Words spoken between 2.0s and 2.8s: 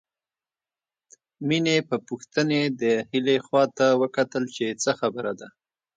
پوښتنې